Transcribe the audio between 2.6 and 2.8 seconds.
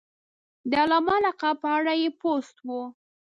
و.